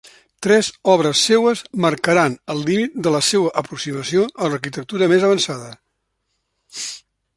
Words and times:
Tres 0.43 0.67
obres 0.93 1.19
seues 1.25 1.59
marcaran 1.85 2.37
els 2.53 2.65
límits 2.69 3.03
de 3.07 3.13
la 3.17 3.21
seua 3.27 3.53
aproximació 3.63 4.25
a 4.31 4.49
l'arquitectura 4.55 5.11
més 5.13 5.27
avançada. 5.29 5.69